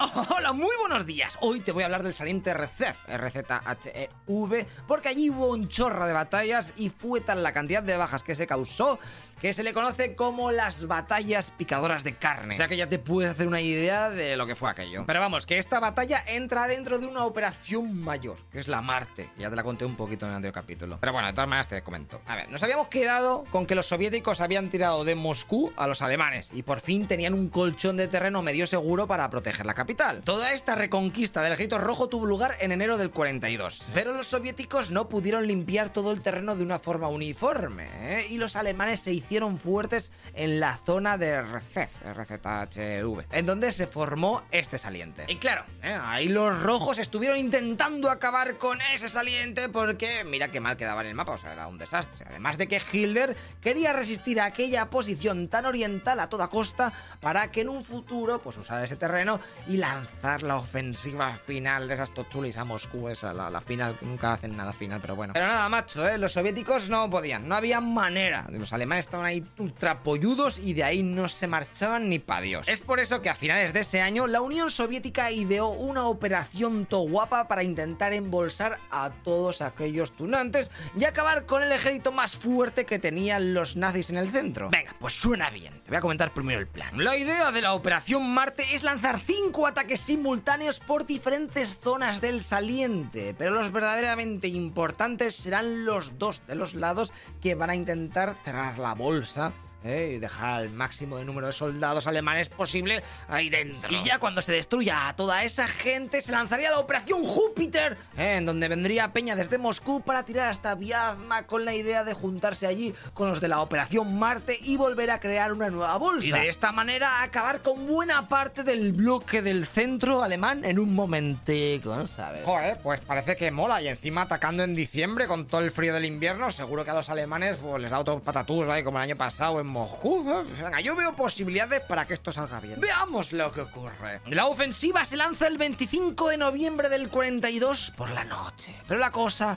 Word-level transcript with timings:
Oh, 0.00 0.37
Hola, 0.48 0.56
muy 0.56 0.74
buenos 0.80 1.04
días. 1.04 1.36
Hoy 1.42 1.60
te 1.60 1.72
voy 1.72 1.82
a 1.82 1.86
hablar 1.86 2.02
del 2.02 2.14
saliente 2.14 2.54
RCEF, 2.54 2.96
RZHEV, 3.06 4.66
porque 4.86 5.10
allí 5.10 5.28
hubo 5.28 5.50
un 5.50 5.68
chorro 5.68 6.06
de 6.06 6.14
batallas 6.14 6.72
y 6.74 6.88
fue 6.88 7.20
tal 7.20 7.42
la 7.42 7.52
cantidad 7.52 7.82
de 7.82 7.98
bajas 7.98 8.22
que 8.22 8.34
se 8.34 8.46
causó 8.46 8.98
que 9.40 9.54
se 9.54 9.62
le 9.62 9.72
conoce 9.72 10.16
como 10.16 10.50
las 10.50 10.86
batallas 10.86 11.52
picadoras 11.52 12.02
de 12.02 12.16
carne. 12.16 12.54
O 12.54 12.56
sea 12.56 12.66
que 12.66 12.76
ya 12.76 12.88
te 12.88 12.98
puedes 12.98 13.30
hacer 13.30 13.46
una 13.46 13.60
idea 13.60 14.10
de 14.10 14.36
lo 14.36 14.46
que 14.46 14.56
fue 14.56 14.70
aquello. 14.70 15.04
Pero 15.06 15.20
vamos, 15.20 15.46
que 15.46 15.58
esta 15.58 15.78
batalla 15.78 16.22
entra 16.26 16.66
dentro 16.66 16.98
de 16.98 17.06
una 17.06 17.24
operación 17.24 18.00
mayor, 18.00 18.38
que 18.50 18.58
es 18.58 18.68
la 18.68 18.82
Marte. 18.82 19.30
Ya 19.38 19.48
te 19.48 19.56
la 19.56 19.62
conté 19.62 19.84
un 19.84 19.96
poquito 19.96 20.26
en 20.26 20.30
el 20.30 20.36
anterior 20.36 20.54
capítulo. 20.54 20.98
Pero 21.00 21.12
bueno, 21.12 21.28
de 21.28 21.34
todas 21.34 21.48
maneras 21.48 21.68
te 21.68 21.82
comento. 21.82 22.20
A 22.26 22.34
ver, 22.34 22.50
nos 22.50 22.62
habíamos 22.62 22.88
quedado 22.88 23.44
con 23.50 23.66
que 23.66 23.74
los 23.74 23.86
soviéticos 23.86 24.40
habían 24.40 24.70
tirado 24.70 25.04
de 25.04 25.14
Moscú 25.14 25.72
a 25.76 25.86
los 25.86 26.02
alemanes 26.02 26.50
y 26.52 26.62
por 26.62 26.80
fin 26.80 27.06
tenían 27.06 27.34
un 27.34 27.48
colchón 27.48 27.96
de 27.96 28.08
terreno 28.08 28.42
medio 28.42 28.66
seguro 28.66 29.06
para 29.06 29.30
proteger 29.30 29.66
la 29.66 29.74
capital. 29.74 30.22
Toda 30.38 30.52
esta 30.52 30.76
reconquista 30.76 31.42
del 31.42 31.54
ejército 31.54 31.78
rojo 31.78 32.08
tuvo 32.08 32.24
lugar 32.24 32.54
en 32.60 32.70
enero 32.70 32.96
del 32.96 33.10
42. 33.10 33.90
Pero 33.92 34.12
los 34.12 34.28
soviéticos 34.28 34.92
no 34.92 35.08
pudieron 35.08 35.48
limpiar 35.48 35.92
todo 35.92 36.12
el 36.12 36.22
terreno 36.22 36.54
de 36.54 36.62
una 36.62 36.78
forma 36.78 37.08
uniforme 37.08 37.88
¿eh? 37.94 38.28
y 38.30 38.38
los 38.38 38.54
alemanes 38.54 39.00
se 39.00 39.12
hicieron 39.12 39.58
fuertes 39.58 40.12
en 40.34 40.60
la 40.60 40.76
zona 40.76 41.18
de 41.18 41.42
RCEF, 41.42 41.90
RZHV, 42.04 43.24
en 43.32 43.46
donde 43.46 43.72
se 43.72 43.88
formó 43.88 44.44
este 44.52 44.78
saliente. 44.78 45.24
Y 45.26 45.38
claro, 45.38 45.64
¿eh? 45.82 45.98
ahí 46.00 46.28
los 46.28 46.62
rojos 46.62 46.98
estuvieron 46.98 47.36
intentando 47.36 48.08
acabar 48.08 48.58
con 48.58 48.78
ese 48.94 49.08
saliente 49.08 49.68
porque 49.68 50.22
mira 50.22 50.52
qué 50.52 50.60
mal 50.60 50.76
quedaba 50.76 51.00
en 51.00 51.08
el 51.08 51.14
mapa, 51.16 51.32
o 51.32 51.38
sea, 51.38 51.52
era 51.52 51.66
un 51.66 51.78
desastre. 51.78 52.26
Además 52.28 52.58
de 52.58 52.68
que 52.68 52.80
Hilder 52.92 53.36
quería 53.60 53.92
resistir 53.92 54.40
a 54.40 54.44
aquella 54.44 54.88
posición 54.88 55.48
tan 55.48 55.66
oriental 55.66 56.20
a 56.20 56.28
toda 56.28 56.46
costa 56.46 56.92
para 57.18 57.50
que 57.50 57.62
en 57.62 57.70
un 57.70 57.82
futuro 57.82 58.38
pues 58.40 58.56
usar 58.56 58.84
ese 58.84 58.94
terreno 58.94 59.40
y 59.66 59.78
lanzar 59.78 60.27
la 60.36 60.56
ofensiva 60.56 61.32
final 61.46 61.88
de 61.88 61.94
esas 61.94 62.12
tochulis 62.12 62.58
a 62.58 62.64
Moscú, 62.64 63.08
esa, 63.08 63.32
la, 63.32 63.48
la 63.48 63.60
final, 63.60 63.96
nunca 64.02 64.34
hacen 64.34 64.56
nada 64.56 64.72
final, 64.72 65.00
pero 65.00 65.16
bueno. 65.16 65.32
Pero 65.32 65.46
nada, 65.46 65.68
macho, 65.68 66.06
¿eh? 66.06 66.18
los 66.18 66.32
soviéticos 66.32 66.90
no 66.90 67.08
podían, 67.08 67.48
no 67.48 67.56
había 67.56 67.80
manera. 67.80 68.46
Los 68.50 68.72
alemanes 68.72 69.06
estaban 69.06 69.26
ahí 69.26 69.44
ultra 69.58 70.02
polludos 70.02 70.58
y 70.58 70.74
de 70.74 70.84
ahí 70.84 71.02
no 71.02 71.28
se 71.28 71.46
marchaban 71.46 72.08
ni 72.08 72.18
pa' 72.18 72.40
Dios. 72.40 72.68
Es 72.68 72.80
por 72.80 73.00
eso 73.00 73.22
que 73.22 73.30
a 73.30 73.34
finales 73.34 73.72
de 73.72 73.80
ese 73.80 74.00
año 74.00 74.26
la 74.26 74.40
Unión 74.40 74.70
Soviética 74.70 75.30
ideó 75.30 75.68
una 75.70 76.06
operación 76.06 76.86
to 76.86 76.98
guapa 76.98 77.48
para 77.48 77.62
intentar 77.62 78.12
embolsar 78.12 78.78
a 78.90 79.10
todos 79.24 79.62
aquellos 79.62 80.14
tunantes 80.16 80.70
y 80.98 81.04
acabar 81.04 81.46
con 81.46 81.62
el 81.62 81.72
ejército 81.72 82.12
más 82.12 82.36
fuerte 82.36 82.84
que 82.84 82.98
tenían 82.98 83.54
los 83.54 83.76
nazis 83.76 84.10
en 84.10 84.18
el 84.18 84.28
centro. 84.28 84.68
Venga, 84.70 84.94
pues 84.98 85.14
suena 85.14 85.50
bien. 85.50 85.74
Te 85.84 85.90
voy 85.90 85.96
a 85.96 86.00
comentar 86.00 86.32
primero 86.32 86.60
el 86.60 86.66
plan. 86.66 87.02
La 87.02 87.16
idea 87.16 87.50
de 87.50 87.62
la 87.62 87.74
Operación 87.74 88.28
Marte 88.28 88.74
es 88.74 88.82
lanzar 88.82 89.20
cinco 89.20 89.66
ataques 89.66 90.00
simultáneos 90.18 90.80
por 90.80 91.06
diferentes 91.06 91.78
zonas 91.78 92.20
del 92.20 92.42
saliente, 92.42 93.36
pero 93.38 93.52
los 93.52 93.70
verdaderamente 93.70 94.48
importantes 94.48 95.36
serán 95.36 95.84
los 95.84 96.18
dos 96.18 96.42
de 96.48 96.56
los 96.56 96.74
lados 96.74 97.12
que 97.40 97.54
van 97.54 97.70
a 97.70 97.76
intentar 97.76 98.34
cerrar 98.44 98.80
la 98.80 98.94
bolsa 98.94 99.52
¿eh? 99.84 100.14
y 100.16 100.18
dejar 100.18 100.54
al 100.54 100.70
máximo 100.70 101.16
de 101.16 101.24
número 101.24 101.46
de 101.46 101.52
soldados 101.52 102.06
alemanes 102.06 102.48
posible 102.48 103.02
ahí 103.28 103.50
dentro. 103.50 103.90
Y 103.92 104.02
ya 104.02 104.18
cuando 104.18 104.42
se 104.42 104.52
destruya 104.52 105.08
a 105.08 105.16
toda 105.16 105.44
esa 105.44 105.68
gente, 105.68 106.20
se 106.20 106.32
lanzaría 106.32 106.70
la 106.70 106.78
Operación 106.78 107.24
Júpiter, 107.24 107.96
¿eh? 108.16 108.36
en 108.36 108.46
donde 108.46 108.68
vendría 108.68 109.12
Peña 109.12 109.36
desde 109.36 109.58
Moscú 109.58 110.00
para 110.00 110.24
tirar 110.24 110.48
hasta 110.48 110.74
Viazma 110.74 111.46
con 111.46 111.64
la 111.64 111.74
idea 111.74 112.04
de 112.04 112.14
juntarse 112.14 112.66
allí 112.66 112.94
con 113.14 113.30
los 113.30 113.40
de 113.40 113.48
la 113.48 113.60
Operación 113.60 114.18
Marte 114.18 114.58
y 114.60 114.76
volver 114.76 115.10
a 115.10 115.20
crear 115.20 115.52
una 115.52 115.70
nueva 115.70 115.96
bolsa. 115.96 116.26
Y 116.26 116.32
de 116.32 116.48
esta 116.48 116.72
manera 116.72 117.22
acabar 117.22 117.60
con 117.60 117.86
buena 117.86 118.28
parte 118.28 118.62
del 118.64 118.92
bloque 118.92 119.42
del 119.42 119.66
centro 119.66 120.22
alemán 120.22 120.64
en 120.64 120.78
un 120.78 120.94
momentico, 120.94 121.94
¿no 121.94 122.06
sabes? 122.06 122.44
Joder, 122.44 122.78
pues 122.82 123.00
parece 123.00 123.36
que 123.36 123.50
mola 123.50 123.80
y 123.82 123.88
encima 123.88 124.22
atacando 124.22 124.62
en 124.62 124.74
diciembre 124.74 125.26
con 125.26 125.46
todo 125.46 125.60
el 125.60 125.70
frío 125.70 125.94
del 125.94 126.04
invierno, 126.04 126.50
seguro 126.50 126.84
que 126.84 126.90
a 126.90 126.94
los 126.94 127.08
alemanes 127.08 127.56
pues, 127.60 127.80
les 127.80 127.90
da 127.90 127.98
otros 127.98 128.22
patatús 128.22 128.68
ahí 128.68 128.82
como 128.82 128.98
el 128.98 129.04
año 129.04 129.16
pasado 129.16 129.60
en 129.60 129.67
Moscú. 129.68 130.24
Venga, 130.24 130.80
yo 130.80 130.96
veo 130.96 131.14
posibilidades 131.14 131.82
para 131.82 132.06
que 132.06 132.14
esto 132.14 132.32
salga 132.32 132.60
bien. 132.60 132.80
Veamos 132.80 133.32
lo 133.32 133.52
que 133.52 133.60
ocurre. 133.62 134.20
La 134.26 134.46
ofensiva 134.46 135.04
se 135.04 135.16
lanza 135.16 135.46
el 135.46 135.58
25 135.58 136.28
de 136.30 136.38
noviembre 136.38 136.88
del 136.88 137.08
42 137.08 137.92
por 137.96 138.10
la 138.10 138.24
noche. 138.24 138.74
Pero 138.86 138.98
la 138.98 139.10
cosa 139.10 139.56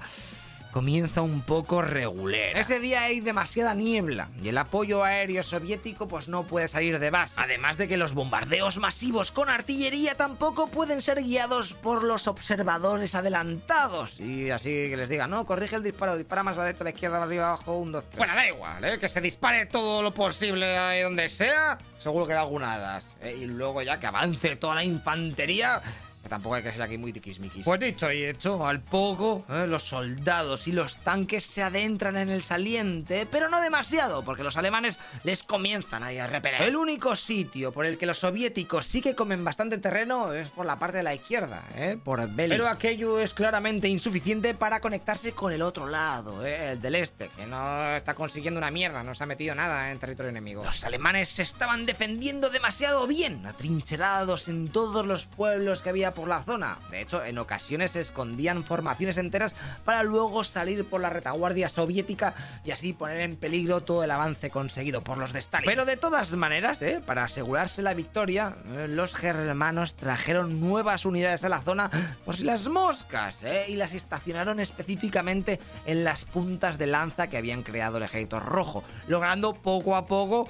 comienza 0.71 1.21
un 1.21 1.41
poco 1.41 1.81
regular. 1.81 2.55
Ese 2.57 2.79
día 2.79 3.03
hay 3.03 3.19
demasiada 3.19 3.73
niebla 3.73 4.29
y 4.41 4.49
el 4.49 4.57
apoyo 4.57 5.03
aéreo 5.03 5.43
soviético 5.43 6.07
pues 6.07 6.27
no 6.27 6.43
puede 6.43 6.67
salir 6.67 6.99
de 6.99 7.09
base. 7.09 7.39
Además 7.41 7.77
de 7.77 7.87
que 7.87 7.97
los 7.97 8.13
bombardeos 8.13 8.77
masivos 8.77 9.31
con 9.31 9.49
artillería 9.49 10.15
tampoco 10.15 10.67
pueden 10.67 11.01
ser 11.01 11.21
guiados 11.23 11.73
por 11.73 12.03
los 12.03 12.27
observadores 12.27 13.15
adelantados. 13.15 14.19
Y 14.19 14.49
así 14.49 14.69
que 14.69 14.97
les 14.97 15.09
diga, 15.09 15.27
no, 15.27 15.45
corrige 15.45 15.75
el 15.75 15.83
disparo, 15.83 16.17
dispara 16.17 16.43
más 16.43 16.57
a 16.57 16.61
la 16.61 16.65
derecha, 16.65 16.83
a 16.83 16.85
la 16.85 16.89
izquierda, 16.91 17.23
arriba, 17.23 17.47
abajo, 17.47 17.77
un, 17.77 17.91
dos, 17.91 18.03
tres. 18.05 18.17
Bueno, 18.17 18.35
da 18.35 18.47
igual, 18.47 18.83
¿eh? 18.83 18.99
que 18.99 19.09
se 19.09 19.21
dispare 19.21 19.65
todo 19.65 20.01
lo 20.01 20.13
posible 20.13 20.77
ahí 20.77 21.01
donde 21.01 21.27
sea. 21.29 21.77
Seguro 21.97 22.25
que 22.25 22.33
da 22.33 22.41
algunas. 22.41 23.05
¿eh? 23.21 23.35
Y 23.39 23.45
luego 23.45 23.81
ya 23.81 23.99
que 23.99 24.07
avance 24.07 24.55
toda 24.55 24.75
la 24.75 24.83
infantería 24.83 25.81
que 26.21 26.29
tampoco 26.29 26.55
hay 26.55 26.63
que 26.63 26.71
ser 26.71 26.81
aquí 26.81 26.97
muy 26.97 27.13
tiquismiquis. 27.13 27.65
Pues 27.65 27.79
dicho 27.79 28.11
y 28.11 28.23
hecho, 28.25 28.65
al 28.65 28.79
poco, 28.79 29.45
¿eh? 29.49 29.65
los 29.67 29.83
soldados 29.83 30.67
y 30.67 30.71
los 30.71 30.97
tanques 30.97 31.43
se 31.43 31.63
adentran 31.63 32.17
en 32.17 32.29
el 32.29 32.43
saliente, 32.43 33.27
pero 33.29 33.49
no 33.49 33.61
demasiado, 33.61 34.23
porque 34.23 34.43
los 34.43 34.57
alemanes 34.57 34.99
les 35.23 35.43
comienzan 35.43 36.03
ahí 36.03 36.17
a 36.17 36.27
repeler. 36.27 36.61
El 36.61 36.75
único 36.75 37.15
sitio 37.15 37.71
por 37.71 37.85
el 37.85 37.97
que 37.97 38.05
los 38.05 38.19
soviéticos 38.19 38.85
sí 38.85 39.01
que 39.01 39.15
comen 39.15 39.43
bastante 39.43 39.77
terreno 39.77 40.33
es 40.33 40.49
por 40.49 40.65
la 40.65 40.77
parte 40.77 40.97
de 40.97 41.03
la 41.03 41.15
izquierda, 41.15 41.63
¿eh? 41.75 41.97
por 42.03 42.27
Beli. 42.29 42.51
Pero 42.51 42.67
aquello 42.67 43.19
es 43.19 43.33
claramente 43.33 43.87
insuficiente 43.87 44.53
para 44.53 44.79
conectarse 44.79 45.31
con 45.33 45.51
el 45.51 45.61
otro 45.61 45.87
lado, 45.87 46.45
¿eh? 46.45 46.73
el 46.73 46.81
del 46.81 46.95
este, 46.95 47.29
que 47.29 47.45
no 47.47 47.95
está 47.95 48.13
consiguiendo 48.13 48.59
una 48.59 48.71
mierda, 48.71 49.03
no 49.03 49.15
se 49.15 49.23
ha 49.23 49.27
metido 49.27 49.55
nada 49.55 49.91
en 49.91 49.99
territorio 49.99 50.29
enemigo. 50.29 50.63
Los 50.63 50.83
alemanes 50.83 51.29
se 51.29 51.41
estaban 51.41 51.85
defendiendo 51.85 52.49
demasiado 52.49 53.07
bien, 53.07 53.45
atrincherados 53.45 54.47
en 54.47 54.67
todos 54.69 55.05
los 55.05 55.25
pueblos 55.25 55.81
que 55.81 55.89
había 55.89 56.10
por 56.11 56.27
la 56.27 56.43
zona. 56.43 56.77
De 56.89 57.01
hecho, 57.01 57.23
en 57.23 57.37
ocasiones 57.37 57.91
se 57.91 58.01
escondían 58.01 58.63
formaciones 58.63 59.17
enteras 59.17 59.55
para 59.85 60.03
luego 60.03 60.43
salir 60.43 60.85
por 60.85 61.01
la 61.01 61.09
retaguardia 61.09 61.69
soviética 61.69 62.33
y 62.63 62.71
así 62.71 62.93
poner 62.93 63.21
en 63.21 63.35
peligro 63.35 63.81
todo 63.81 64.03
el 64.03 64.11
avance 64.11 64.49
conseguido 64.49 65.01
por 65.01 65.17
los 65.17 65.33
de 65.33 65.39
Stalin. 65.39 65.65
Pero 65.65 65.85
de 65.85 65.97
todas 65.97 66.31
maneras, 66.33 66.81
¿eh? 66.81 67.01
para 67.05 67.23
asegurarse 67.23 67.81
la 67.81 67.93
victoria, 67.93 68.55
eh, 68.73 68.87
los 68.87 69.15
germanos 69.15 69.95
trajeron 69.95 70.59
nuevas 70.59 71.05
unidades 71.05 71.43
a 71.43 71.49
la 71.49 71.61
zona 71.61 71.89
por 72.25 72.35
si 72.35 72.43
las 72.43 72.67
moscas 72.67 73.43
¿eh? 73.43 73.65
y 73.67 73.75
las 73.75 73.93
estacionaron 73.93 74.59
específicamente 74.59 75.59
en 75.85 76.03
las 76.03 76.25
puntas 76.25 76.77
de 76.77 76.87
lanza 76.87 77.27
que 77.27 77.37
habían 77.37 77.63
creado 77.63 77.97
el 77.97 78.03
ejército 78.03 78.39
rojo, 78.39 78.83
logrando 79.07 79.53
poco 79.53 79.95
a 79.95 80.05
poco 80.05 80.49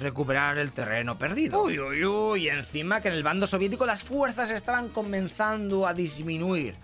recuperar 0.00 0.58
el 0.58 0.72
terreno 0.72 1.18
perdido. 1.18 1.62
Uy, 1.62 1.78
uy, 1.78 2.04
uy, 2.04 2.44
y 2.44 2.48
encima 2.48 3.00
que 3.00 3.08
en 3.08 3.14
el 3.14 3.22
bando 3.22 3.46
soviético 3.46 3.86
las 3.86 4.02
fuerzas 4.02 4.50
estaban 4.50 4.88
comenzando 4.88 5.86
a 5.86 5.94
disminuir. 5.94 6.74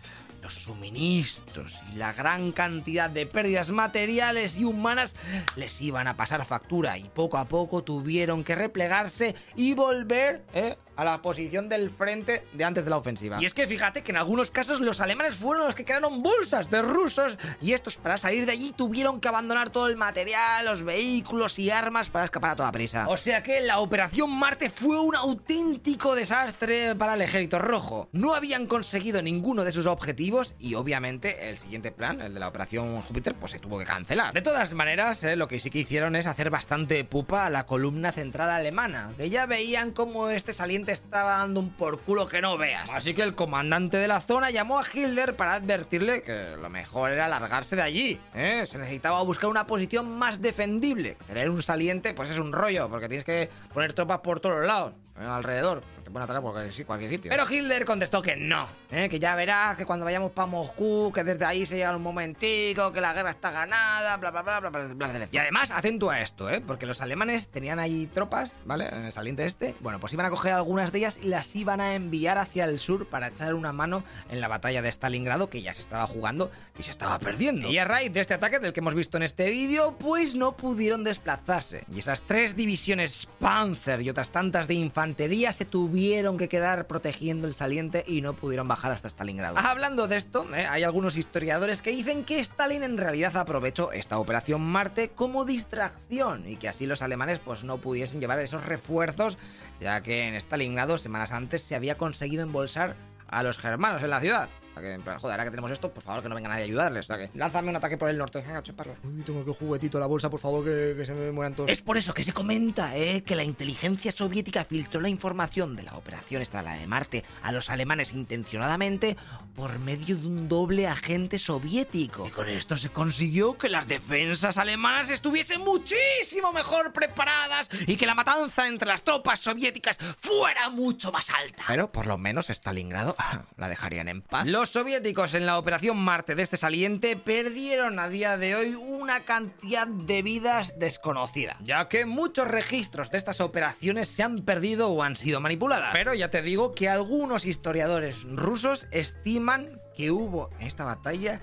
Los 0.43 0.55
suministros 0.55 1.79
y 1.93 1.99
la 1.99 2.13
gran 2.13 2.51
cantidad 2.51 3.09
de 3.09 3.27
pérdidas 3.27 3.71
materiales 3.71 4.57
y 4.57 4.65
humanas 4.65 5.15
les 5.55 5.81
iban 5.81 6.09
a 6.09 6.17
pasar 6.17 6.45
factura 6.45 6.99
y 6.99 7.05
poco 7.05 7.39
a 7.39 7.45
poco 7.45 7.85
tuvieron 7.85 8.43
que 8.43 8.57
replegarse 8.57 9.37
y 9.55 9.75
volver 9.75 10.43
¿eh? 10.53 10.77
a 10.97 11.05
la 11.05 11.23
posición 11.23 11.69
del 11.69 11.91
frente 11.91 12.45
de 12.53 12.65
antes 12.65 12.85
de 12.85 12.91
la 12.91 12.97
ofensiva. 12.97 13.41
Y 13.41 13.45
es 13.45 13.55
que 13.55 13.67
fíjate 13.69 14.03
que 14.03 14.11
en 14.11 14.17
algunos 14.17 14.51
casos 14.51 14.81
los 14.81 15.01
alemanes 15.01 15.35
fueron 15.35 15.65
los 15.67 15.75
que 15.75 15.85
quedaron 15.85 16.23
bolsas 16.23 16.71
de 16.71 16.83
rusos 16.83 17.39
y 17.61 17.73
estos 17.73 17.97
para 17.97 18.19
salir 18.19 18.45
de 18.45 18.53
allí 18.53 18.73
tuvieron 18.77 19.21
que 19.21 19.29
abandonar 19.29 19.71
todo 19.71 19.87
el 19.87 19.97
material, 19.97 20.65
los 20.65 20.83
vehículos 20.83 21.59
y 21.61 21.71
armas 21.71 22.11
para 22.11 22.25
escapar 22.25 22.51
a 22.51 22.57
toda 22.57 22.73
prisa. 22.73 23.07
O 23.09 23.17
sea 23.17 23.43
que 23.43 23.61
la 23.61 23.79
operación 23.79 24.31
Marte 24.31 24.71
fue 24.71 24.99
un 24.99 25.15
auténtico 25.15 26.17
desastre 26.17 26.97
para 26.97 27.15
el 27.15 27.23
ejército 27.23 27.59
rojo. 27.61 28.09
No 28.13 28.35
habían 28.35 28.67
conseguido 28.67 29.23
ninguno 29.23 29.65
de 29.65 29.73
sus 29.73 29.87
objetivos 29.87 30.32
y 30.59 30.75
obviamente 30.75 31.51
el 31.51 31.59
siguiente 31.59 31.93
plan, 31.93 32.21
el 32.21 32.33
de 32.33 32.41
la 32.41 32.49
operación 32.49 33.03
Júpiter, 33.03 33.35
pues 33.35 33.53
se 33.53 33.59
tuvo 33.59 33.79
que 33.79 33.85
cancelar. 33.85 34.33
De 34.33 34.41
todas 34.41 34.73
maneras, 34.73 35.23
eh, 35.25 35.37
lo 35.37 35.47
que 35.47 35.61
sí 35.61 35.69
que 35.69 35.81
hicieron 35.81 36.17
es 36.17 36.27
hacer 36.27 36.49
bastante 36.49 37.05
pupa 37.05 37.47
a 37.47 37.51
la 37.51 37.67
columna 37.67 38.13
central 38.13 38.51
alemana, 38.51 39.11
que 39.17 39.29
ya 39.29 39.47
veían 39.47 39.93
cómo 39.93 40.31
este 40.31 40.55
saliente 40.55 40.93
estaba 40.93 41.39
dando 41.39 41.61
un 41.61 41.71
por 41.71 42.01
culo 42.01 42.29
que 42.29 42.41
no 42.41 42.57
veas. 42.57 42.89
Así 42.91 43.15
que 43.15 43.23
el 43.23 43.35
comandante 43.35 43.99
de 43.99 44.09
la 44.09 44.21
zona 44.21 44.51
llamó 44.51 44.79
a 44.79 44.85
Hitler 44.91 45.37
para 45.37 45.55
advertirle 45.55 46.23
que 46.23 46.57
lo 46.61 46.71
mejor 46.71 47.11
era 47.11 47.29
largarse 47.29 47.77
de 47.77 47.83
allí. 47.83 48.21
¿eh? 48.35 48.65
Se 48.67 48.79
necesitaba 48.79 49.23
buscar 49.23 49.51
una 49.51 49.67
posición 49.67 50.19
más 50.19 50.41
defendible. 50.41 51.17
Tener 51.27 51.51
un 51.51 51.63
saliente, 51.63 52.15
pues 52.15 52.31
es 52.31 52.39
un 52.39 52.53
rollo, 52.53 52.89
porque 52.89 53.09
tienes 53.09 53.25
que 53.25 53.51
poner 53.75 53.93
tropas 53.93 54.21
por 54.21 54.41
todos 54.41 54.67
lados. 54.67 54.95
Alrededor. 55.31 55.83
Te 56.03 56.11
pueden 56.11 56.25
atacar 56.25 56.43
por 56.43 56.53
cualquier, 56.53 56.87
cualquier 56.87 57.11
sitio. 57.11 57.31
Pero 57.31 57.45
Hitler 57.49 57.85
contestó 57.85 58.23
que 58.23 58.37
no, 58.37 58.67
¿eh? 58.91 59.09
que 59.09 59.19
ya 59.19 59.37
verás 59.37 59.77
que 59.77 59.87
cuando 59.87 60.05
vayamos 60.05 60.33
para 60.33 60.47
Moscú, 60.47 61.13
que 61.15 61.23
desde 61.23 61.45
ahí 61.45 61.65
se 61.65 61.77
llega 61.77 61.95
un 61.95 62.03
momentico, 62.03 62.93
que 62.93 63.01
la 63.01 63.13
guerra 63.13 63.31
está 63.31 63.51
ganada, 63.51 64.17
bla, 64.17 64.31
bla, 64.31 64.43
bla, 64.43 64.61
bla, 64.61 64.71
bla, 64.71 64.95
bla. 64.95 65.29
Y 65.31 65.39
además, 65.39 65.71
atento 65.71 66.11
a 66.11 66.21
esto, 66.21 66.51
¿eh? 66.51 66.61
porque 66.61 66.87
los 66.87 67.01
alemanes 67.01 67.49
tenían 67.49 67.79
ahí 67.79 68.09
tropas, 68.13 68.57
¿vale? 68.65 68.89
En 68.89 69.05
el 69.05 69.13
saliente 69.13 69.47
este. 69.47 69.77
Bueno, 69.81 70.01
pues 70.01 70.13
iban 70.13 70.27
a 70.27 70.31
coger 70.31 70.53
algunas 70.53 70.91
de 70.91 70.99
ellas 70.99 71.21
y 71.23 71.29
las 71.29 71.55
iban 71.55 71.81
a 71.81 71.95
enviar 71.95 72.39
hacia 72.39 72.65
el 72.65 72.81
sur 72.81 73.07
para 73.07 73.29
echar 73.29 73.55
una 73.55 73.73
mano 73.73 74.03
en 74.29 74.41
la 74.41 74.49
batalla 74.49 74.83
de 74.83 74.91
Stalingrado, 74.91 75.49
que 75.51 75.63
ya 75.63 75.73
se 75.73 75.83
estaba 75.83 76.07
jugando 76.07 76.51
y 76.79 76.83
se 76.83 76.91
estaba 76.91 77.19
perdiendo. 77.21 77.69
Y 77.69 77.79
a 77.79 77.85
raíz 77.85 78.13
de 78.13 78.21
este 78.21 78.35
ataque 78.35 78.59
del 78.59 78.73
que 78.73 78.81
hemos 78.81 78.95
visto 78.95 79.19
en 79.19 79.23
este 79.23 79.49
vídeo, 79.51 79.97
pues 79.99 80.35
no 80.35 80.57
pudieron 80.57 81.05
desplazarse. 81.05 81.85
Y 81.93 82.01
esas 82.01 82.23
tres 82.23 82.57
divisiones 82.57 83.29
Panzer 83.39 84.03
y 84.03 84.11
otras 84.11 84.31
tantas 84.31 84.67
de 84.67 84.75
infantería 84.75 85.12
se 85.53 85.65
tuvieron 85.65 86.39
que 86.39 86.49
quedar 86.49 86.87
protegiendo 86.87 87.47
el 87.47 87.55
saliente 87.55 88.05
y 88.07 88.21
no 88.21 88.35
pudieron 88.35 88.69
bajar 88.69 88.93
hasta 88.93 89.09
Stalingrado. 89.09 89.59
Hablando 89.59 90.09
de 90.09 90.17
esto, 90.17 90.47
¿eh? 90.55 90.67
hay 90.69 90.83
algunos 90.83 91.17
historiadores 91.17 91.83
que 91.83 91.91
dicen 91.91 92.25
que 92.25 92.39
Stalin 92.41 92.83
en 92.83 92.99
realidad 92.99 93.37
aprovechó 93.37 93.93
esta 93.93 94.19
operación 94.19 94.61
Marte 94.61 95.11
como 95.11 95.45
distracción 95.45 96.49
y 96.49 96.57
que 96.57 96.69
así 96.69 96.87
los 96.87 97.03
alemanes 97.03 97.39
pues 97.39 97.65
no 97.65 97.79
pudiesen 97.79 98.21
llevar 98.21 98.39
esos 98.41 98.65
refuerzos, 98.65 99.39
ya 99.81 100.03
que 100.03 100.29
en 100.29 100.35
Stalingrado 100.35 100.99
semanas 100.99 101.33
antes 101.33 101.63
se 101.63 101.75
había 101.75 101.97
conseguido 101.97 102.43
embolsar 102.43 102.97
a 103.29 103.43
los 103.43 103.59
germanos 103.59 104.03
en 104.03 104.11
la 104.11 104.21
ciudad. 104.21 104.49
O 104.73 104.75
sea 104.75 104.83
que, 104.83 104.95
en 104.95 105.03
plan, 105.03 105.19
joder, 105.19 105.33
ahora 105.35 105.45
que 105.45 105.51
tenemos 105.51 105.71
esto, 105.71 105.93
por 105.93 106.03
favor, 106.03 106.23
que 106.23 106.29
no 106.29 106.35
venga 106.35 106.49
nadie 106.49 106.63
a 106.63 106.65
ayudarles. 106.65 107.05
O 107.05 107.07
sea 107.07 107.19
que, 107.19 107.31
lánzame 107.37 107.69
un 107.69 107.77
ataque 107.77 107.99
por 107.99 108.09
el 108.09 108.17
norte. 108.17 108.41
Venga, 108.41 108.63
chuparlo. 108.63 108.97
Uy, 109.05 109.23
tengo 109.23 109.45
que 109.45 109.53
juguetito 109.53 110.01
la 110.01 110.07
bolsa, 110.07 110.31
por 110.31 110.41
favor, 110.41 110.65
que, 110.65 110.95
que 110.97 111.05
se 111.05 111.13
me 111.13 111.31
mueran 111.31 111.55
todos. 111.55 111.71
Es 111.71 111.83
por 111.83 111.99
eso 111.99 112.15
que 112.15 112.25
se 112.25 112.33
comenta, 112.33 112.97
¿eh? 112.97 113.23
Que 113.23 113.37
la 113.37 113.45
inteligencia 113.45 114.11
soviética 114.13 114.65
filtró 114.65 115.01
la 115.01 115.11
información 115.11 115.77
de 115.77 115.83
la 115.83 115.95
operación 115.97 116.41
esta, 116.41 116.63
la 116.63 116.75
de 116.75 116.87
Marte, 116.87 117.25
a 117.43 117.53
los 117.53 117.69
alemanes 117.69 118.13
intencionadamente 118.15 119.17
por 119.55 119.79
medio 119.79 120.17
de 120.17 120.27
un 120.27 120.49
doble 120.49 120.87
agente 120.87 121.39
soviético. 121.39 122.27
Y 122.27 122.31
con 122.31 122.49
esto 122.49 122.79
se 122.79 122.89
consiguió 122.89 123.59
que 123.59 123.69
las 123.69 123.87
defensas 123.87 124.57
alemanas 124.57 125.11
estuviesen 125.11 125.61
muchísimo 125.61 126.53
mejor 126.53 126.93
preparadas 126.93 127.69
y 127.87 127.97
que 127.97 128.07
la 128.07 128.15
matanza 128.15 128.67
entre 128.67 128.89
las 128.89 129.03
tropas 129.03 129.41
soviéticas 129.41 129.99
fuera 130.19 130.71
mucho 130.71 131.13
más 131.13 131.29
alta. 131.31 131.65
Pero 131.67 131.93
por 131.93 132.07
lo 132.07 132.17
menos 132.17 132.49
Stalingrado 132.49 133.15
la 133.57 133.69
dejarían 133.69 134.09
en 134.09 134.23
paz. 134.23 134.47
Los 134.63 134.71
soviéticos 134.71 135.35
en 135.35 135.45
la 135.45 135.59
operación 135.59 135.97
Marte 135.97 136.37
de 136.37 136.45
este 136.45 136.57
saliente 136.57 137.17
perdieron 137.17 137.99
a 137.99 138.09
día 138.09 138.39
de 138.39 138.55
hoy 138.55 138.77
una 138.77 139.25
cantidad 139.25 139.89
de 139.89 140.23
vidas 140.23 140.79
desconocida, 140.79 141.57
ya 141.63 141.89
que 141.89 142.07
muchos 142.07 142.47
registros 142.47 143.11
de 143.11 143.19
estas 143.19 143.41
operaciones 143.41 144.07
se 144.07 144.23
han 144.23 144.45
perdido 144.45 144.91
o 144.91 145.03
han 145.03 145.17
sido 145.17 145.41
manipuladas. 145.41 145.91
Pero 145.93 146.15
ya 146.15 146.31
te 146.31 146.43
digo 146.43 146.77
que 146.77 146.89
algunos 146.89 147.45
historiadores 147.45 148.23
rusos 148.23 148.87
estiman 148.93 149.81
que 149.97 150.13
hubo 150.13 150.51
en 150.61 150.69
esta 150.69 150.85
batalla 150.85 151.41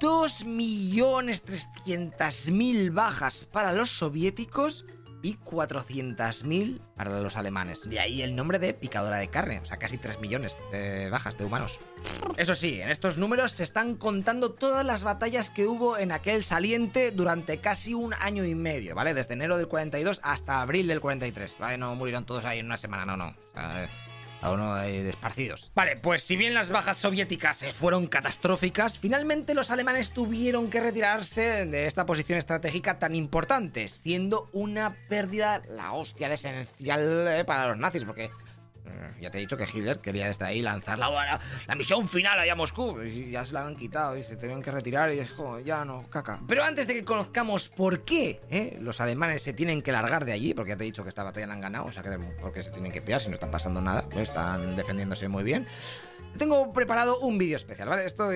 2.300.000 0.00 2.92
bajas 2.92 3.46
para 3.52 3.72
los 3.72 3.90
soviéticos 3.90 4.84
y 5.22 5.36
400.000 5.36 6.80
para 6.96 7.20
los 7.20 7.36
alemanes. 7.36 7.88
De 7.88 8.00
ahí 8.00 8.22
el 8.22 8.34
nombre 8.34 8.58
de 8.58 8.74
picadora 8.74 9.18
de 9.18 9.28
carne, 9.28 9.60
o 9.60 9.64
sea, 9.64 9.78
casi 9.78 9.98
3 9.98 10.20
millones 10.20 10.58
de 10.70 11.10
bajas 11.10 11.38
de 11.38 11.44
humanos. 11.44 11.80
Eso 12.36 12.54
sí, 12.54 12.80
en 12.80 12.90
estos 12.90 13.18
números 13.18 13.52
se 13.52 13.64
están 13.64 13.96
contando 13.96 14.52
todas 14.52 14.86
las 14.86 15.02
batallas 15.04 15.50
que 15.50 15.66
hubo 15.66 15.98
en 15.98 16.12
aquel 16.12 16.42
saliente 16.42 17.10
durante 17.10 17.58
casi 17.58 17.94
un 17.94 18.14
año 18.14 18.44
y 18.44 18.54
medio, 18.54 18.94
¿vale? 18.94 19.14
Desde 19.14 19.34
enero 19.34 19.56
del 19.56 19.68
42 19.68 20.20
hasta 20.22 20.60
abril 20.60 20.86
del 20.86 21.00
43, 21.00 21.56
¿vale? 21.58 21.78
No 21.78 21.94
murieron 21.94 22.24
todos 22.24 22.44
ahí 22.44 22.60
en 22.60 22.66
una 22.66 22.76
semana, 22.76 23.04
no, 23.04 23.16
no. 23.16 23.28
O 23.28 23.54
sea, 23.54 23.88
a 24.40 24.52
uno 24.52 24.74
ahí 24.74 25.02
desparcidos. 25.02 25.70
Vale, 25.74 25.96
pues 25.96 26.22
si 26.22 26.36
bien 26.36 26.54
las 26.54 26.70
bajas 26.70 26.96
soviéticas 26.96 27.62
eh, 27.62 27.72
fueron 27.72 28.06
catastróficas, 28.06 28.98
finalmente 28.98 29.54
los 29.54 29.70
alemanes 29.70 30.12
tuvieron 30.12 30.70
que 30.70 30.80
retirarse 30.80 31.66
de 31.66 31.86
esta 31.86 32.06
posición 32.06 32.38
estratégica 32.38 32.98
tan 32.98 33.14
importante, 33.14 33.88
siendo 33.88 34.48
una 34.52 34.94
pérdida 35.08 35.62
la 35.68 35.92
hostia 35.92 36.28
de 36.28 36.34
esencial 36.34 37.26
eh, 37.28 37.44
para 37.44 37.68
los 37.68 37.78
nazis, 37.78 38.04
porque 38.04 38.30
ya 39.20 39.30
te 39.30 39.38
he 39.38 39.40
dicho 39.40 39.56
que 39.56 39.64
Hitler 39.64 40.00
quería 40.00 40.26
desde 40.26 40.44
ahí 40.44 40.62
lanzar 40.62 40.98
la, 40.98 41.40
misión 41.76 42.08
final 42.08 42.38
allá 42.38 42.52
a 42.52 42.56
Moscú. 42.56 43.00
Y 43.02 43.30
ya 43.30 43.44
se 43.44 43.52
la 43.52 43.66
han 43.66 43.76
quitado 43.76 44.16
y 44.16 44.22
se 44.22 44.36
tenían 44.36 44.62
que 44.62 44.70
retirar 44.70 45.12
y 45.12 45.20
dijo, 45.20 45.60
ya 45.60 45.84
no, 45.84 46.08
caca. 46.10 46.40
Pero 46.46 46.64
antes 46.64 46.86
de 46.86 46.94
que 46.94 47.04
conozcamos 47.04 47.68
por 47.68 48.04
qué 48.04 48.40
¿eh? 48.50 48.78
los 48.80 49.00
alemanes 49.00 49.42
se 49.42 49.52
tienen 49.52 49.82
que 49.82 49.92
largar 49.92 50.24
de 50.24 50.32
allí, 50.32 50.54
porque 50.54 50.70
ya 50.70 50.76
te 50.76 50.84
he 50.84 50.86
dicho 50.86 51.02
que 51.02 51.08
esta 51.08 51.22
batalla 51.22 51.46
la 51.46 51.54
han 51.54 51.60
ganado, 51.60 51.86
o 51.86 51.92
sea 51.92 52.02
que 52.02 52.10
porque 52.40 52.62
se 52.62 52.70
tienen 52.70 52.92
que 52.92 53.02
pillar 53.02 53.20
si 53.20 53.28
no 53.28 53.34
están 53.34 53.50
pasando 53.50 53.80
nada, 53.80 54.08
pues 54.08 54.28
están 54.28 54.76
defendiéndose 54.76 55.28
muy 55.28 55.44
bien. 55.44 55.66
Tengo 56.36 56.72
preparado 56.72 57.18
un 57.20 57.38
vídeo 57.38 57.56
especial, 57.56 57.88
¿vale? 57.88 58.04
Esto 58.04 58.30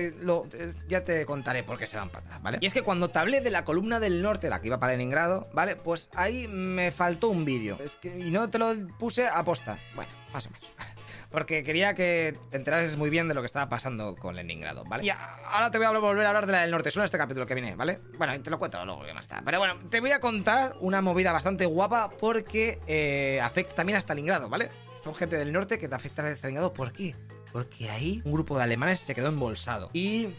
ya 0.87 1.03
te 1.03 1.25
contaré 1.25 1.63
por 1.63 1.77
qué 1.77 1.87
se 1.87 1.97
van 1.97 2.09
para 2.09 2.25
atrás, 2.25 2.41
¿vale? 2.41 2.57
Y 2.59 2.65
es 2.65 2.73
que 2.73 2.81
cuando 2.81 3.09
te 3.09 3.19
hablé 3.19 3.39
de 3.41 3.51
la 3.51 3.63
columna 3.63 3.99
del 3.99 4.21
norte, 4.21 4.49
la 4.49 4.59
que 4.59 4.67
iba 4.67 4.79
para 4.79 4.93
Leningrado, 4.93 5.47
¿vale? 5.53 5.75
Pues 5.75 6.09
ahí 6.15 6.47
me 6.47 6.91
faltó 6.91 7.29
un 7.29 7.45
vídeo. 7.45 7.77
Y 8.03 8.31
no 8.31 8.49
te 8.49 8.57
lo 8.57 8.73
puse 8.97 9.27
a 9.27 9.43
posta. 9.43 9.77
Bueno, 9.95 10.11
más 10.33 10.47
o 10.47 10.49
menos. 10.49 10.69
Porque 11.31 11.63
quería 11.63 11.95
que 11.95 12.37
te 12.51 12.57
enterases 12.57 12.95
muy 12.95 13.09
bien 13.09 13.27
de 13.27 13.33
lo 13.33 13.41
que 13.41 13.47
estaba 13.47 13.67
pasando 13.67 14.15
con 14.15 14.35
Leningrado, 14.35 14.83
¿vale? 14.83 15.03
Y 15.03 15.09
ahora 15.09 15.71
te 15.71 15.79
voy 15.79 15.87
a 15.87 15.91
volver 15.91 16.25
a 16.25 16.29
hablar 16.29 16.45
de 16.45 16.51
la 16.51 16.61
del 16.61 16.69
norte, 16.69 16.91
solo 16.91 17.05
este 17.05 17.17
capítulo 17.17 17.47
que 17.47 17.55
viene, 17.55 17.75
¿vale? 17.75 17.99
Bueno, 18.19 18.39
te 18.39 18.51
lo 18.51 18.59
cuento 18.59 18.85
luego, 18.85 19.03
que 19.03 19.13
no 19.15 19.19
está. 19.19 19.41
Pero 19.43 19.57
bueno, 19.57 19.79
te 19.89 19.99
voy 19.99 20.11
a 20.11 20.19
contar 20.19 20.75
una 20.79 21.01
movida 21.01 21.31
bastante 21.31 21.65
guapa 21.65 22.11
porque 22.19 22.79
eh, 22.85 23.39
afecta 23.41 23.73
también 23.73 23.95
a 23.97 24.01
Stalingrado, 24.01 24.47
¿vale? 24.47 24.69
Son 25.03 25.15
gente 25.15 25.37
del 25.37 25.51
norte 25.51 25.79
que 25.79 25.87
te 25.87 25.95
afecta 25.95 26.23
a 26.23 26.29
Stalingrado, 26.29 26.71
¿por 26.71 26.93
qué? 26.93 27.15
Porque 27.51 27.89
ahí 27.89 28.21
un 28.25 28.31
grupo 28.31 28.55
de 28.57 28.63
alemanes 28.63 28.99
se 28.99 29.15
quedó 29.15 29.29
embolsado. 29.29 29.89
Y 29.91 30.29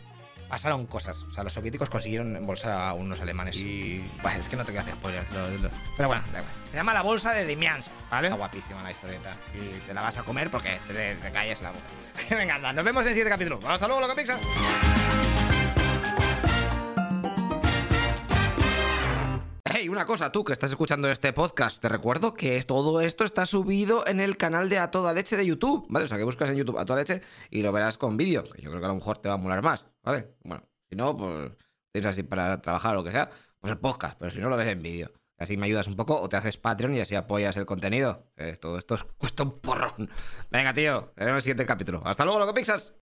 pasaron 0.49 0.87
cosas. 0.87 1.23
O 1.23 1.33
sea, 1.33 1.45
los 1.45 1.53
soviéticos 1.53 1.89
consiguieron 1.89 2.37
embolsar 2.37 2.73
a 2.73 2.95
unos 2.95 3.21
alemanes. 3.21 3.57
Y. 3.57 3.99
Bueno, 4.23 4.41
es 4.41 4.49
que 4.49 4.57
no 4.57 4.65
te 4.65 4.73
quiero 4.73 4.83
hacer 4.83 4.95
spoiler. 4.95 5.25
Lo, 5.33 5.49
lo... 5.59 5.71
Pero 5.97 6.09
bueno, 6.09 6.23
da 6.33 6.41
igual. 6.41 6.55
Se 6.71 6.77
llama 6.77 6.95
la 6.95 7.03
bolsa 7.03 7.33
de 7.33 7.45
Demiansk, 7.45 7.93
¿vale? 8.11 8.29
Está 8.29 8.37
guapísima 8.37 8.83
la 8.83 8.91
historieta. 8.91 9.37
Y 9.55 9.79
te 9.87 9.95
la 9.95 10.03
vas 10.03 10.17
a 10.19 10.23
comer 10.23 10.51
porque 10.51 10.79
te, 10.87 11.15
te 11.15 11.31
calles 11.31 11.61
la 11.63 11.71
boca. 11.71 11.85
Venga, 12.31 12.57
anda. 12.57 12.73
Nos 12.73 12.85
vemos 12.85 13.03
en 13.03 13.09
el 13.09 13.15
siguiente 13.15 13.31
capítulo. 13.31 13.59
Bueno, 13.59 13.75
hasta 13.75 13.87
luego, 13.87 14.01
loco 14.01 14.15
pixas. 14.15 14.41
Hey, 19.77 19.89
una 19.89 20.07
cosa, 20.07 20.31
tú 20.31 20.45
que 20.45 20.53
estás 20.53 20.71
escuchando 20.71 21.11
este 21.11 21.33
podcast, 21.33 21.83
te 21.83 21.89
recuerdo 21.89 22.35
que 22.35 22.63
todo 22.63 23.01
esto 23.01 23.25
está 23.25 23.45
subido 23.45 24.07
en 24.07 24.21
el 24.21 24.37
canal 24.37 24.69
de 24.69 24.79
A 24.79 24.93
Toda 24.93 25.13
Leche 25.13 25.37
de 25.37 25.45
YouTube, 25.45 25.87
¿vale? 25.89 26.05
O 26.05 26.09
sea, 26.09 26.17
que 26.17 26.23
buscas 26.23 26.49
en 26.51 26.57
YouTube 26.57 26.79
A 26.79 26.85
Toda 26.85 27.01
Leche 27.01 27.23
y 27.51 27.61
lo 27.61 27.73
verás 27.73 27.99
con 27.99 28.17
vídeo, 28.17 28.45
que 28.45 28.63
yo 28.63 28.71
creo 28.71 28.81
que 28.81 28.87
a 28.87 28.91
lo 28.91 28.95
mejor 28.95 29.19
te 29.19 29.29
va 29.29 29.35
a 29.35 29.39
molar 29.39 29.63
más, 29.63 29.85
¿vale? 30.05 30.35
Bueno, 30.45 30.69
si 30.89 30.97
no, 30.97 31.17
pues 31.17 31.53
tienes 31.93 32.11
así 32.11 32.23
para 32.23 32.61
trabajar 32.61 32.93
o 32.93 32.99
lo 32.99 33.05
que 33.05 33.11
sea, 33.11 33.31
pues 33.59 33.71
el 33.71 33.79
podcast, 33.79 34.17
pero 34.19 34.31
si 34.31 34.39
no 34.39 34.49
lo 34.49 34.57
ves 34.57 34.69
en 34.69 34.83
vídeo. 34.83 35.11
Así 35.39 35.57
me 35.57 35.67
ayudas 35.67 35.89
un 35.89 35.97
poco 35.97 36.21
o 36.21 36.29
te 36.29 36.37
haces 36.37 36.59
Patreon 36.59 36.95
y 36.95 37.01
así 37.01 37.15
apoyas 37.15 37.57
el 37.57 37.67
contenido. 37.67 38.31
Todo 38.61 38.79
esto 38.79 38.97
cuesta 39.19 39.43
un 39.43 39.59
porrón. 39.61 40.11
Venga, 40.51 40.73
tío, 40.73 41.13
te 41.15 41.25
vemos 41.25 41.31
en 41.31 41.37
el 41.37 41.43
siguiente 41.43 41.67
capítulo. 41.67 42.03
Hasta 42.05 42.25
luego, 42.25 42.39
loco 42.39 42.55
Pixas. 42.55 42.93